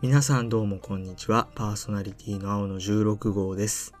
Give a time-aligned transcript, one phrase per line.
[0.00, 1.48] 皆さんどうもこんにちは。
[1.56, 3.92] パーソナリティの青の16号です。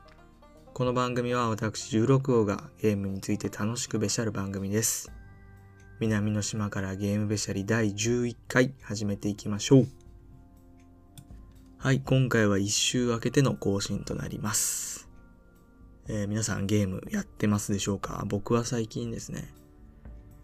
[0.72, 5.10] この番組は私16号がゲームについて楽しくべしゃる番組です。
[5.98, 9.86] 南の島からゲームべしゃり第11回始めていきましょう。
[11.78, 15.08] はい、今回は1週明けての更新となります。
[16.06, 18.22] えー皆さんゲームやってますでしょうか？
[18.28, 19.52] 僕は最近ですね、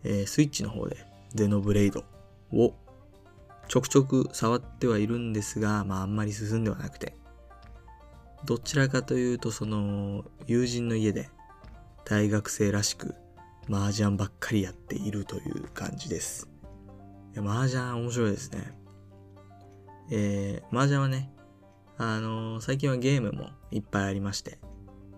[0.02, 0.96] えースイッチの方で
[1.32, 2.02] ゼノブレイド
[2.52, 2.74] を
[3.68, 7.16] ちょくちょく触ってはいるんですが、まああんまり進んではなくて、
[8.44, 11.30] どちらかというとその友人の家で
[12.04, 13.14] 大学生らしく
[13.70, 16.48] 麻雀ばっかりやっているという感じです。
[17.34, 18.78] いや麻雀面白いですね。
[20.10, 21.32] えー、麻雀はね、
[21.96, 24.58] あのー最近はゲームもいっぱいありまして、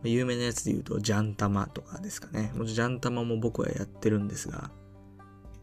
[0.05, 2.53] 有名なやつで言うとジャンタマとかですかね。
[2.55, 4.71] もちろんジャンタマも僕はやってるんですが、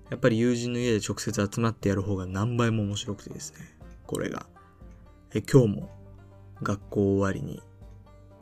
[0.10, 3.59] やっぱり友人の家で直接集まってやる方が何倍も面白くてですね。
[4.06, 4.45] これが。
[5.34, 5.90] え、今日も
[6.62, 7.62] 学校終わりに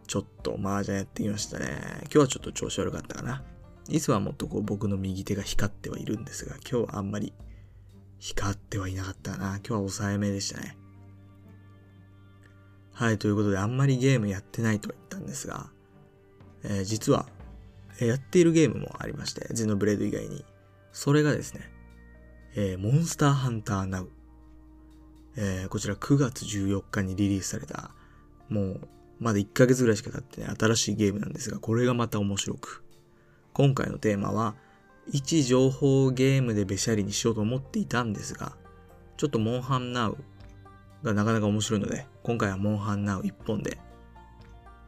[0.07, 1.67] ちょっと麻雀やってきましたね。
[2.03, 3.43] 今日はちょっと調子悪かったかな。
[3.87, 7.33] いつはもっとこう僕の右手が光ってはいるんですが、今日はあんまり
[8.19, 9.37] 光ってはいなかったな。
[9.37, 10.77] 今日は抑えめでしたね。
[12.91, 15.69] はい、ということであんまりゲームやってないとは言ったんですが、
[16.63, 17.25] えー実は、
[17.99, 20.43] えーやっているゲームもありまして、ゼノブレード以外に。
[20.93, 21.69] それがですね、
[22.55, 24.09] えーモンスターハンターナウ。
[25.37, 27.91] えーこちら9月14日にリリースされた、
[28.49, 28.87] もう、
[29.19, 32.83] まだ1ヶ月ぐらいしか経ってない新しいゲームなんですが、これがまた面白く。
[33.53, 34.55] 今回のテーマは、
[35.11, 38.53] 位置情報ゲームでべしゃりにしようと思っていたんですが、
[39.17, 40.17] ちょっとモンハンナウ
[41.03, 43.77] がなかなか面白いので、今回はモンハンナウ1本で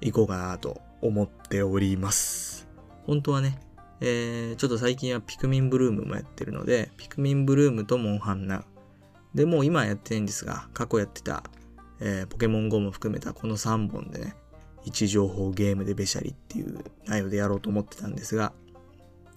[0.02, 2.68] 行こうかなと思っております。
[3.06, 3.60] 本当はね、
[4.06, 8.66] えー、ちょっと最近はピクミンブルームもやってるので、ピクミンブルームとモンハンナ。
[9.34, 11.42] で、もう今やってないんですが、過去やってた、
[12.02, 14.36] えーポケモン GO も含めたこの3本でね、
[14.84, 18.52] 位置情報ゲームでべしゃりっていう内容でやろうと思ってたんですが、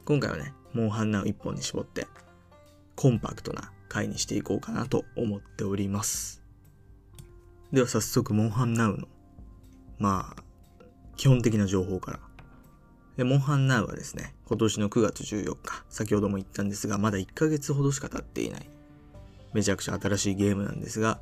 [0.04, 2.08] 今回はね、モンハンナウ1本に絞って、
[2.96, 6.42] コンパクトな回にしていこうかなと思っております。
[7.70, 9.06] では早速、モンハンナウの、
[10.00, 10.42] まあ、
[11.16, 12.25] 基本的な情報から。
[13.16, 18.68] で、モンハンナウはですね、今年の9月14日、先ほども言ったんですが、まだ1ヶ月ほどしか経っていない、
[19.54, 21.20] めちゃくちゃ新しいゲームなんですが、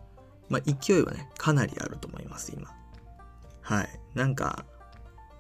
[0.49, 2.71] まあ、勢いはね、かなりあると思います、今。
[3.63, 4.01] はい。
[4.15, 4.65] なんか、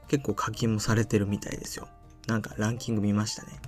[0.08, 1.88] 結構課金もされてるみたいですよ。
[2.26, 3.60] なんかランキング見ましたね。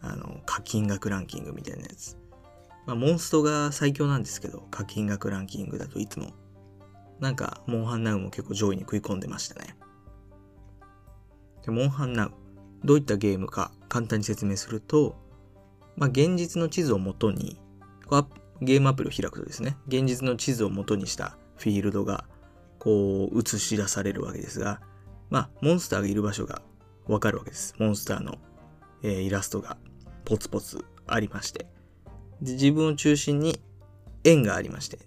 [0.00, 2.16] あの、課金額ランキングみたいなやつ。
[2.86, 6.32] まあ、モンストが最強なんですけど、課金額ランキングだといつも。
[7.20, 9.76] なんか、モンハンナウも結構上位に食い込んでましたね。
[11.68, 12.32] でモンハンナウ、
[12.82, 15.16] どういったゲームか簡単に説明すると、
[15.96, 17.60] まあ、現実の地図を元に、
[18.62, 22.24] ゲームアプリを開くとですね、現実の地図を元にしたフィールドが、
[22.78, 24.80] こう、映し出されるわけですが、
[25.28, 26.62] まあ、モンスターがいる場所が
[27.06, 27.74] わかるわけです。
[27.78, 28.36] モンスターの、
[29.02, 29.76] えーイラストが
[30.24, 31.66] ポツポツありまして。
[32.40, 33.60] で、自分を中心に
[34.24, 34.98] 円がありまして、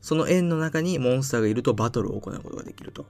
[0.00, 3.06] その円の中にモンスターがいるとバトルを行うことができると。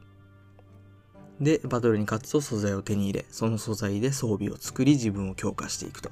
[1.41, 6.11] で、バトルに勝つと素材を手に入れ、その素材で装備を作り自分を強化していくと。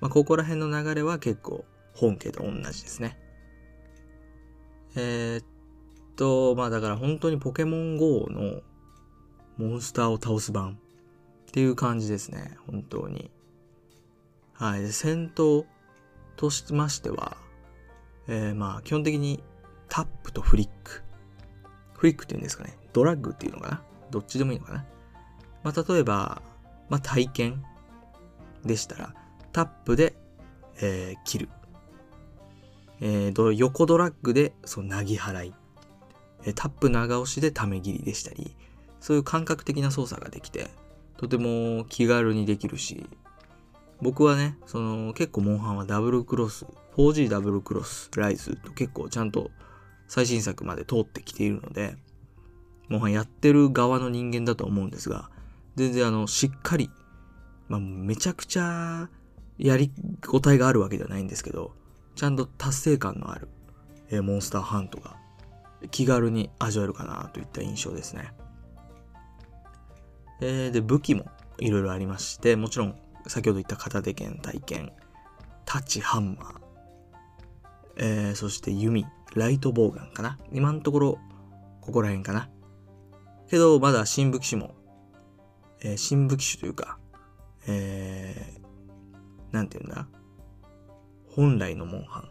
[0.00, 3.18] まあ、ここら辺の流れは結構本家と同じですね。
[4.96, 5.44] えーっ
[6.16, 8.60] と、まあだから本当にポケモン GO の
[9.56, 10.78] モンスターを倒す版
[11.48, 12.56] っていう感じですね。
[12.66, 13.30] 本当に。
[14.52, 14.82] はい。
[14.82, 15.64] で戦闘
[16.36, 17.36] としましては、
[18.26, 19.42] えーまあ基本的に
[19.88, 21.02] タップとフリック。
[21.94, 22.76] フリックっていうんですかね。
[22.92, 24.84] ドラッグっていうのかなどっちでもいいのかな
[25.62, 26.42] まあ例えば、
[26.88, 27.64] まあ体験
[28.64, 29.14] でしたら、
[29.52, 30.14] タップで、
[30.80, 31.48] えー切る。
[33.00, 35.54] えー横ドラッグで、そう、なぎ払い。
[36.44, 38.56] えータップ長押しでため切りでしたり、
[39.00, 40.68] そういう感覚的な操作ができて、
[41.16, 43.06] とても気軽にできるし、
[44.00, 46.66] 僕はね、その結構モンハンはダブルクロス、
[46.96, 49.50] 4G ダブルクロス、ライズと結構ちゃんと
[50.08, 51.96] 最新作まで通ってきているので、
[52.90, 55.30] モンハンやってる側の人間だと思うんですが、
[55.76, 56.90] 全然あの、しっかり、
[57.68, 59.08] まあ、めちゃくちゃ
[59.56, 59.92] やり
[60.26, 61.72] ごたえがあるわけではないんですけど、
[62.16, 63.48] ちゃんと達成感のある、
[64.10, 65.16] えモンスターハントが
[65.90, 68.34] 気軽に味わえるかなといった印象ですね。
[70.40, 71.26] えーで、武器も
[71.58, 72.98] いろいろありまして、もちろん
[73.28, 74.92] 先ほど言った片手剣、体剣、
[75.64, 76.54] タッチ、ハンマー、
[77.98, 79.06] えーそして弓、
[79.36, 80.38] ライトボウガンかな。
[80.52, 81.18] 今のところ、
[81.80, 82.48] ここら辺かな。
[83.50, 84.74] けど、まだ新武器種も、
[85.82, 86.98] えー新武器種というか、
[87.66, 90.06] えーなんて言うんだ？
[91.28, 92.30] 本来のモンハン。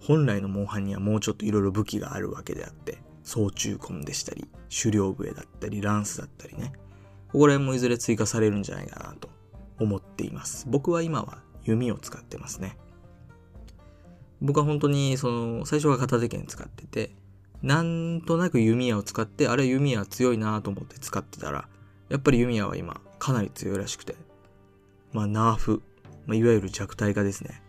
[0.00, 6.72] 本来のモンハンにはもうちょっといろいろ武器があるわけであって、総中根でしたり、狩猟笛だったり、ランスだったりね。
[7.32, 9.28] ここら辺もいずれ追加されるんじゃないかなと
[9.80, 10.66] 思っています。
[10.68, 12.78] 僕は今は弓を使ってますね。
[14.40, 17.16] 僕は本当にその最初は片手剣使ってて、
[17.62, 21.68] なんとなく弓矢を使って、あれ弓矢強いなと思って使ってたら、
[22.08, 24.14] やっぱり弓矢は今かなり強いらしくて、
[25.12, 25.82] まあナーフ、
[26.26, 27.62] まあ、いわゆる弱体化ですね、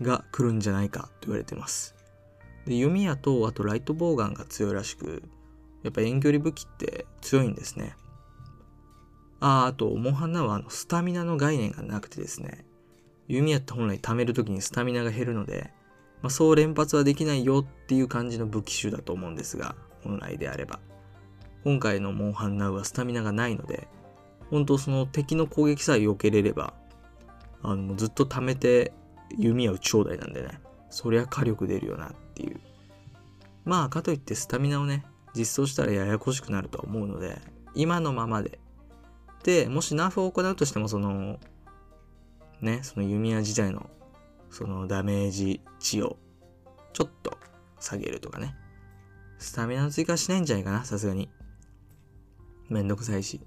[0.00, 1.94] が来るんじゃないかと言われてます。
[2.66, 5.22] で、弓矢とあとライトボウガンが強いらしく、
[5.82, 7.96] やっぱ遠距離武器って強いんですね。
[9.40, 12.64] ああ、あと、モンハナはあのスタミナの概念がなくてですね、
[13.26, 15.72] 弓矢って本来貯めるときにスタミナが減るので、
[16.22, 20.80] まあ、そう連発はできないよっていう感じの武器種だと思うんですが、本来であれば。
[21.64, 23.88] 今回のモンハンナウはスタミナがないので、
[24.50, 26.74] 本当その敵の攻撃さえ避けれれば、
[27.62, 28.92] あの、ずっと貯めて
[29.36, 30.60] 弓矢打ち放題なんでね、
[30.90, 32.60] そりゃ火力出るよなっていう。
[33.64, 35.04] まあ、かといってスタミナをね、
[35.34, 37.40] 実装したらややこしくなるとは思うので、
[37.74, 38.58] 今のままで。
[39.44, 41.38] で、もしナーフを行うとしても、その、
[42.60, 43.88] ね、その弓矢自体の
[44.52, 46.18] そのダメージ値を
[46.92, 47.36] ちょっと
[47.80, 48.54] 下げるとかね。
[49.38, 51.28] スタミナの追加しないんじゃないかな、さすがに。
[52.68, 53.40] めんどくさいし。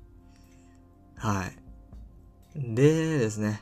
[1.15, 1.55] はい。
[2.55, 3.61] でですね。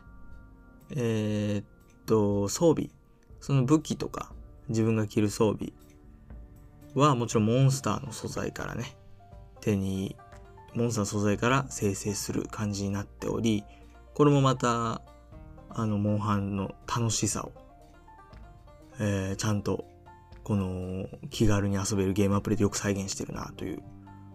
[0.95, 1.65] えー、っ
[2.05, 2.89] と、装備。
[3.39, 4.31] その武器とか、
[4.69, 5.73] 自分が着る装備
[6.95, 8.95] はもちろんモンスターの素材からね、
[9.59, 10.15] 手に、
[10.73, 13.65] モンスターの素材から生成する感じになっており、
[14.13, 15.01] これもまた
[15.75, 17.51] あの、モンハンの楽しさを、
[18.99, 19.85] えー、ちゃんと、
[20.43, 23.83] この、気軽に遊べるゲームアプリでよく再現してるなという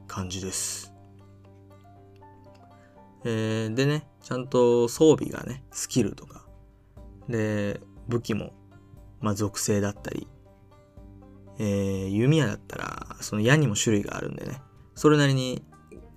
[0.06, 0.92] 感じです。
[3.24, 6.46] えー、でね、ちゃんと装備がね、スキルとか、
[7.28, 8.52] で、武器も、
[9.20, 10.26] まあ、属性だったり、
[11.58, 14.62] えー、弓矢だったら、その矢にも種類があるんでね、
[14.94, 15.64] それなりに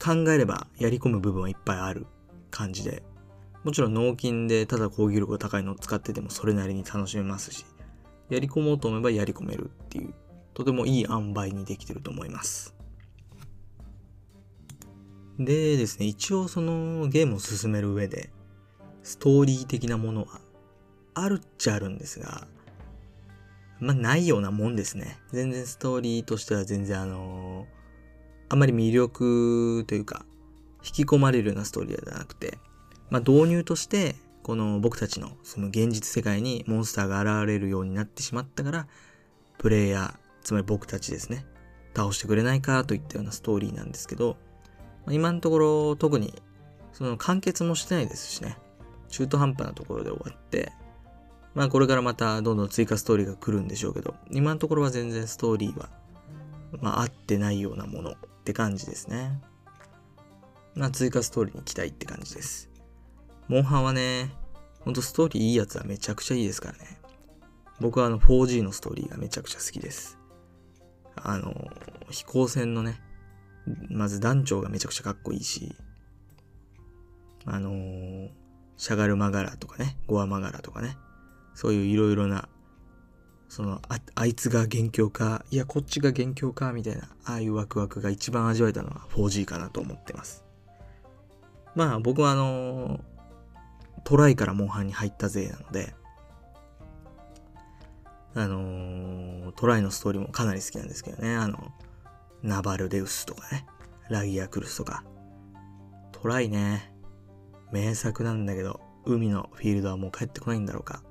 [0.03, 2.07] 考えればやり込む部分はいっぱいある
[2.49, 3.03] 感じで、
[3.63, 7.65] もちろん脳筋でただ攻撃力が高いのを使っててもそれなりに楽しめますし、
[8.29, 10.13] やり込もうと思えばやり込めるっていう、
[10.53, 12.75] とてもいい塩梅にできてると思います。
[15.37, 18.31] でですね、一応そのゲームを進める上で、
[19.03, 20.39] ストーリー的なものは
[21.13, 22.47] あるっちゃあるんですが、
[23.79, 25.19] まあないようなもんですね。
[25.31, 27.65] 全然ストーリーとしては全然あのー、
[28.49, 30.25] あまり魅力というか、
[30.83, 32.57] 引き込まれるようなストーリーではなくて、
[33.11, 38.87] まあ、導入として、この僕たちのその現実世界にモンスターが現れるようになってしまったから、
[39.59, 41.45] プレイヤー、つまり僕たちですね、
[41.95, 44.37] 倒してくれないかといったようなストーリーなんですけど、
[45.05, 46.33] まあ、今のところ特に
[46.93, 48.57] その完結もしてないですしね、
[49.09, 50.71] 中途半端なところで終わって、
[51.53, 55.89] まあこれからまたどんどん追加ストーリーが来るんでしょうけど、今のところは全然ストーリーは、
[56.79, 58.15] まあ合ってないようなものっ
[58.45, 59.41] て感じですね。
[60.75, 62.70] まあ追加ストーリーに期待って感じです。
[63.51, 64.31] モンハンはね、
[64.79, 67.01] ほんとストーリーいいやつはめちゃくちゃいいですからね。
[67.81, 70.17] 僕はあの 4G のストーリーがめちゃくちゃ好きです。
[71.17, 71.53] あの、
[72.09, 73.01] 飛行船のね、
[73.89, 75.75] まず団長がめちゃくちゃかっこいいし、
[77.43, 78.29] あのー、
[78.77, 80.95] シャガルマガラとかね、ゴアマガラとかね、
[81.53, 82.47] そういういろいろな、
[83.49, 90.45] そのあ、あいつが元凶か、いや、こっちが元凶か、みたいな、ああいうワクワクが一番味わえたのは 4G かなと思ってます。
[91.75, 93.10] まあ、僕はあのー、
[94.03, 95.93] トライからモンハンに入った勢なので、
[98.33, 101.35] あのー、トライのストーリーもかなり好きなんですけどね。
[101.35, 101.71] あの、
[102.43, 103.65] ナバルデウスとかね。
[104.09, 105.03] ラギアクルスとか。
[106.11, 106.93] トライね。
[107.71, 111.03] 名作なんだけど、海のフィールドはもう帰ってこないんだろうか。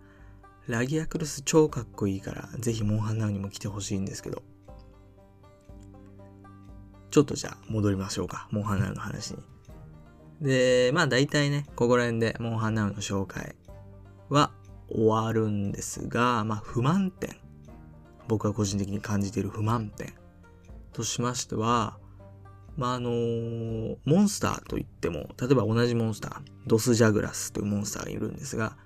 [0.67, 4.43] ラギアクルス超かっこいいから、ぜひモンハンナウにも来てほしいんですけど。
[7.11, 8.49] ちょっとじゃあ戻りましょうか。
[8.51, 9.43] モンハンナウの話に。
[10.41, 13.55] で、まあ大体ね、ここら辺でモンハンナウの紹介
[14.29, 14.53] は
[14.89, 17.37] 終わるんですが、まあ不満点。
[18.29, 20.15] 僕が個人的に感じている不満点
[20.93, 21.99] としましては、
[22.77, 28.77] まあ、あのー、モンスターといっても、例えば同じモンスター、ドスジャグラスというモンスターがいるんですが、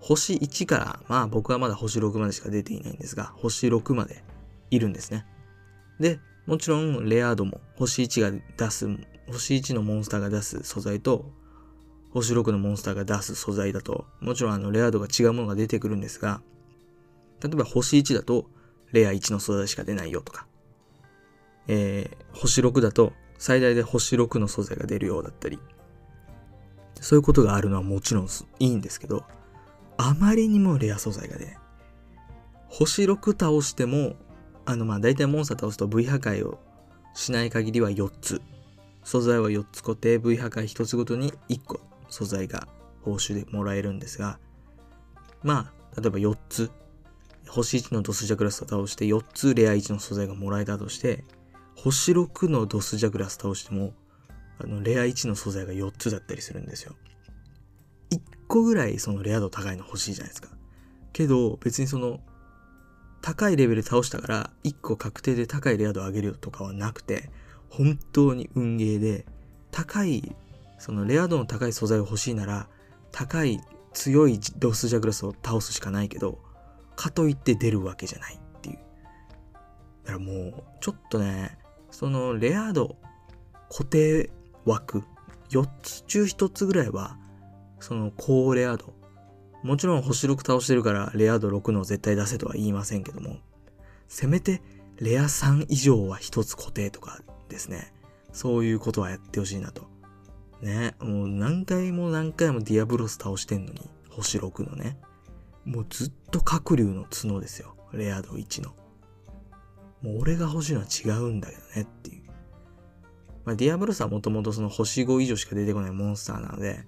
[0.00, 4.24] 星1から、まあ僕はまだ星6までしか出ていないんですが、星6まで
[4.70, 5.24] いるんですね。
[6.00, 8.88] で、もちろんレア度も星1が出す
[9.30, 11.30] 星1のモンスターが出す素材と、
[12.12, 16.40] 星6のモンスターが出す素材だと、もちろんあのレア度が違うものが出てくるんですが、
[17.42, 18.46] 例えば星1だと、
[18.92, 20.46] レア1の素材しか出ないよとか、
[21.68, 25.58] えー、星6だと、最大で星6の素材が出るようだったり、
[27.00, 29.24] そういうことがあるのはもちろんいいんですけど、
[29.96, 31.58] あまりにもレア素材がね、
[32.68, 34.16] 星6倒しても、
[34.66, 36.58] あのまあ大体モンスター倒すと V 破壊を
[37.14, 38.42] しない限りは4つ。
[39.10, 42.68] 素材は4つ固定、V 破壊1つごとに1個素材が
[43.02, 44.38] 報酬でもらえるんですが、
[45.42, 46.70] まあ、例えば4つ、
[47.48, 51.24] 星1のドスジャグラスを倒して4つレア1の素材がもらえたとして、
[51.74, 53.94] 星6のドスジャグラス倒しても、
[54.60, 56.94] あの、レア1の素材が4つだったりするんですよ。
[58.12, 60.50] 1個ぐらいそのレア度高いの欲しいじゃないですか。
[61.12, 62.20] けど、別にその、
[63.22, 67.28] 高いレベル倒したから1個確定で高いレア度上げるとかはなくて、
[67.70, 69.24] 本当に運ゲーで、
[69.70, 70.34] 高い、
[70.78, 72.68] そのレア度の高い素材を欲しいなら、
[73.12, 73.60] 高い
[73.92, 76.38] 強いドスジャグラスを倒すしかないけど、
[76.96, 78.78] かといって出るわけじゃないっていう。
[80.04, 81.58] だからもう、ちょっとね、
[81.90, 82.96] そのレア度
[83.70, 84.30] 固定
[84.64, 85.04] 枠、
[85.50, 87.16] 4つ中1つぐらいは、
[87.78, 88.92] その高レア度。
[89.62, 93.36] もちろん星6倒してるからレア度6の絶対出せとは言いませんけども、
[94.08, 94.62] せめて
[94.96, 97.20] レア3以上は1つ固定とか
[97.50, 97.92] ですね。
[98.32, 99.88] そういうことはやってほしいなと。
[100.62, 104.98] ね、もう何回も何回もディアブロス倒してんのに、星6のね。
[105.64, 107.76] もうずっと角竜の角ですよ。
[107.92, 108.70] レア度1の。
[110.02, 112.22] もう俺が欲しいのは違うんだけどねっていう。
[113.44, 116.84] まあ、ディアブロスはもともとその星5以上しか出てこないモンスターなので、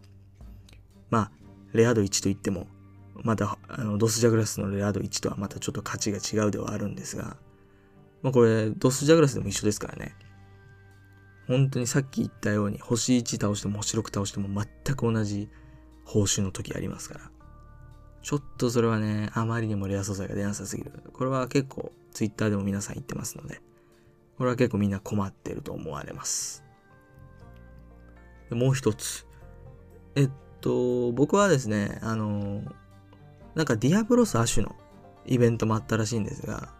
[1.10, 1.32] まあ、
[1.72, 2.66] レア度1と言っても、
[3.22, 7.36] また、あの、ドスジャグラスのレア度1とはまたちょっと価値が違うではあるんですが、
[8.22, 10.14] まあこれ、ドスジャグラスでも一緒ですからね。
[11.48, 14.48] 本当にさっき言ったように、星1倒しても星6倒しても
[14.84, 15.48] 全く同じ
[16.04, 17.30] 報酬の時ありますから。
[18.22, 20.92] ちょっとそれはね、あまりにもレア素材が出なさすぎる。
[21.12, 23.60] これは結構、ツイッターでも皆さん言ってますので、
[24.38, 26.62] これは結構みんな困ってると思われます。
[28.50, 29.26] もう一つ。
[30.14, 30.30] えっ
[30.60, 32.62] と、僕はですね、あの、
[33.54, 34.76] なんかディアブロス亜種の
[35.26, 36.72] イベントもあったらしいんですが、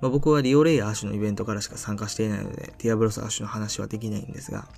[0.00, 4.68] まあ、僕はリオレイア亜種のイベントからしか参加していないので、ディアブロス亜種の話はできないんですが、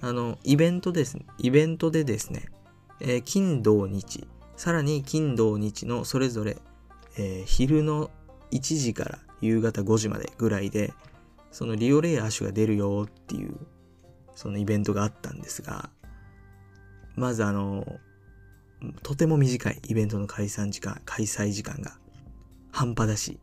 [0.00, 2.46] あの、イベントですね、イベントでですね、
[3.00, 4.26] えー、金土日、
[4.56, 6.56] さらに金土日のそれぞれ、
[7.16, 8.10] えー、昼の
[8.50, 10.92] 1時から夕方5時までぐらいで、
[11.52, 13.54] そのリオレイヤーシュが出るよっていう、
[14.34, 15.90] そのイベントがあったんですが、
[17.14, 17.86] まずあの、
[19.02, 21.96] とても短いイベントの開催時間、開催時間が
[22.72, 23.38] 半端だし、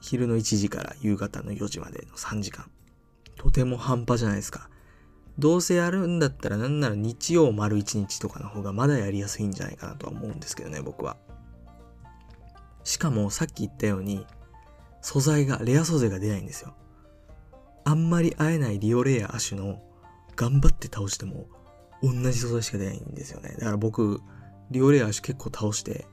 [0.00, 2.70] 昼の1時から夕方の4時までの3時間。
[3.36, 4.68] とても半端じゃないですか。
[5.38, 11.16] どうせやるんだったらなんなら日曜丸1日とかの方がまだやりやすいんじゃないかなとは思うんですけどね、僕は。
[12.84, 14.26] しかもさっき言ったように、
[15.00, 16.74] 素材が、レア素材が出ないんですよ。
[17.84, 19.82] あんまり会えないリオレアアシュの
[20.36, 21.46] 頑張って倒しても
[22.02, 23.54] 同じ素材しか出ないんですよね。
[23.58, 24.20] だから僕、
[24.70, 26.06] リオレアアシュ結構倒して、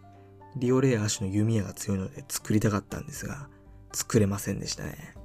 [0.55, 3.49] リオレアアシュの弓矢が強いので作りたかったんですが、
[3.97, 5.15] 作れませんでしたね。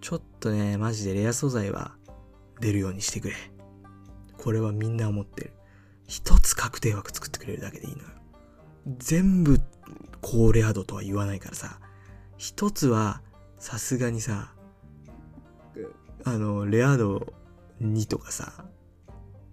[0.00, 1.96] ちょっとね、マジでレア素材は
[2.60, 3.34] 出るようにしてくれ。
[4.38, 5.52] これはみんな思ってる。
[6.06, 8.08] 一つ確定枠作ってくれるだけでいいのよ。
[8.98, 9.60] 全部
[10.20, 11.80] 高レア度とは言わないからさ、
[12.36, 13.22] 一つは
[13.58, 14.54] さすがにさ、
[16.24, 17.34] あの、レア度
[17.82, 18.66] 2とかさ、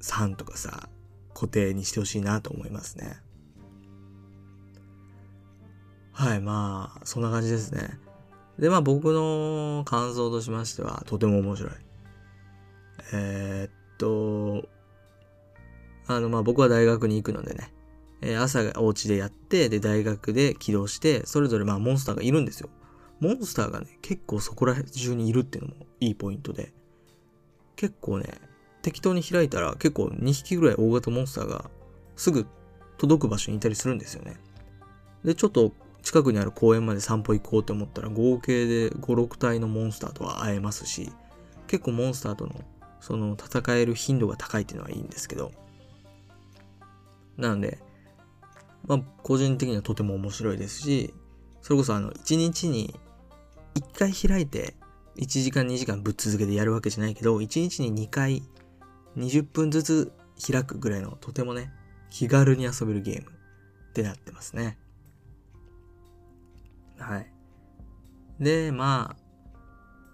[0.02, 0.90] 3とかさ、
[1.34, 3.18] 固定にしてほしいなと思いますね。
[6.12, 8.00] はい、まあ、そんな感じですね。
[8.60, 11.72] で、まあ僕の感想としましては、とても面白い。
[13.14, 14.68] えー、っと、
[16.08, 17.74] あの、まあ僕は大学に行くのでね、
[18.22, 22.70] えー、朝お家でやって、で、大学で起動して、それぞれまあモンスターがいるんですよ。
[23.20, 26.74] モンスターがね、結構そこら中にいるっていうのもいいポイントで、
[27.76, 28.34] 結構ね、
[28.82, 31.70] 適当に開いたら結構2匹ぐらい大型モンスターが
[32.16, 32.48] すぐ
[32.98, 34.38] 届く場所にいたりするんですよね。
[35.24, 35.74] で、ちょっと
[36.08, 41.12] 近くにある公園まで散歩行こうと思ったら合計で5、6体のモンスターとは会えますし、
[41.68, 42.56] 結構モンスターとの
[43.02, 45.52] その戦える頻度が高いっていうのはいいんですけど、
[47.36, 47.80] なので、
[48.86, 51.14] まあ個人的にはとても面白いですし、
[51.62, 52.98] それこそあの1日に
[53.76, 54.76] 1回開いて
[55.18, 58.44] 1時間2時間ぶっ続けてやるわけじゃないけど、1日に2回
[59.18, 60.14] 20分ずつ
[60.50, 61.74] 開くぐらいのとてもね、
[62.10, 63.30] 気軽に遊べるゲーム
[63.90, 64.78] ってなってますね。
[67.00, 67.32] はい。
[68.40, 69.16] で、ま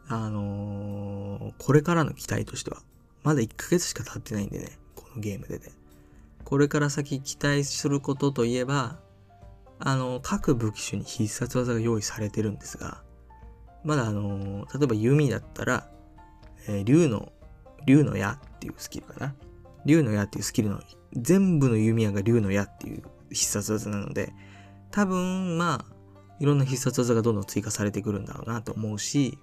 [0.10, 2.82] あ、あのー、これからの期待としては、
[3.24, 5.66] まだ1ヶ月しか経ってないんでね、このゲームでね。
[6.44, 9.00] これから先期待することといえば、
[9.80, 13.02] あの、各武器種に必殺技が用意されてるんですが、
[13.84, 15.90] まだあのー、例えば弓だったら、
[16.68, 17.32] えー、竜の、
[17.86, 19.36] 竜の矢っていうスキルかな。
[19.86, 20.80] 竜の矢っていうスキルの、
[21.14, 24.34] 全部の弓矢が竜の矢っていう必殺技なので、
[24.92, 25.93] 多分、まあ、
[26.44, 29.40] いろんな必殺技がどんどん追加されてくるんだろうなと思うし、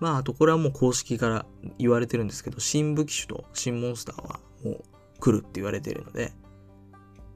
[0.00, 1.46] まあ、あとこれはもう公式から
[1.78, 4.82] 言われてるんですけど、新武器種と新モンスターはもう
[5.18, 6.34] 来るって言われてるので、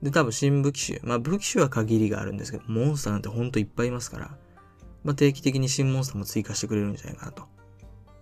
[0.02, 4.36] で、多分新武器種、まあ武器種は限りがあるんですけど、モンスターなんてほんといっぱいいますから、
[5.02, 7.44] まあ定期的に新モンスターも追加してくれるんじゃないかなと。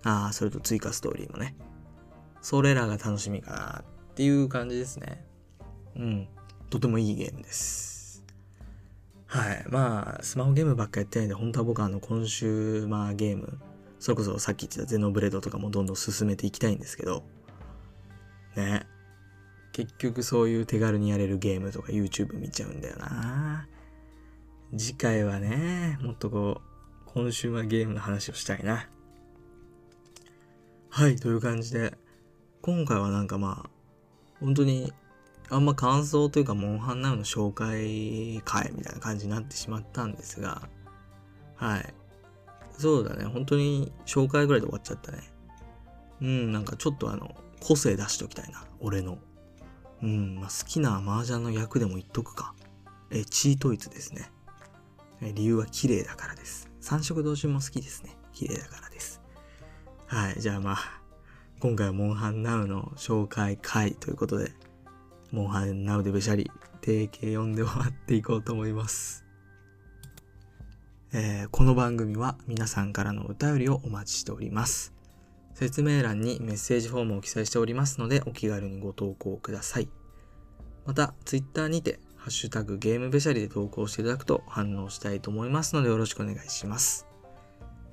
[0.04, 1.56] ああ、それと追加ストーリーもね。
[2.40, 5.24] それらが楽しみかなっていう感じですね。
[5.96, 6.28] うん。
[6.70, 7.91] とてもいいゲームです。
[9.32, 9.64] はい。
[9.70, 13.58] まあ、スマホゲームばっかやってないんで、本当は僕はあの、コンシューマーゲーム、
[13.98, 17.24] それこそさっき言ってたゼノブレードとかもどんどん進めていきたいんですけど、
[18.56, 18.86] ね。
[19.72, 23.66] 結局そういう手軽にやれるゲームとか YouTube 見ちゃうんだよな。
[24.76, 28.86] 次回はね、もっとこう、コンシューマーゲームの話をしたいな。
[30.90, 31.96] はい、という感じで、
[32.60, 33.70] 今回はなんかまあ、
[34.40, 34.92] 本当に、
[35.50, 40.62] あんま感想というか、モンハンナウの紹介会みたいな感じになってしまったんですが、
[41.56, 41.94] はい。
[42.78, 45.18] そうだね、本当に紹介ぐらいで終わっちゃったね。
[46.20, 49.18] うん、なんかちょっとあの、個性出しときたいな、俺の。
[50.02, 52.54] うん、まあ、好きな麻雀の役でも言っとくか。
[53.10, 54.32] え、チートイツですね。
[55.20, 56.68] え理由は綺麗だからです。
[56.80, 58.16] 三色同心も好きですね。
[58.32, 59.20] 綺麗だからです。
[60.06, 60.40] はい。
[60.40, 60.78] じゃあまあ、
[61.60, 64.52] 今回はモンハンナウの紹介会ということで、
[65.32, 66.50] モンハンナウでべしゃり、
[66.82, 69.24] 定型読んで終わっていこうと思います。
[71.14, 74.92] えー、この番組は皆さんからのお便りをお待ちしております。
[75.54, 79.88] 説明欄にメッセージフォームを記載しておりますので、お気軽にご投稿ください。
[80.84, 87.06] また、Twitter にて、ハッシュタグゲームべしゃりで投稿していただくと反応したいと思いますのでよろしくお願いします。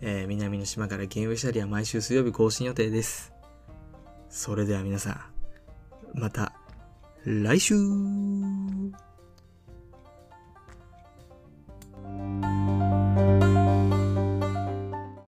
[0.01, 3.31] えー、南の島からゲームシャリは毎週水曜日更新予定です。
[4.29, 5.31] それでは皆さ
[6.15, 6.58] ん、また
[7.29, 7.75] 来週。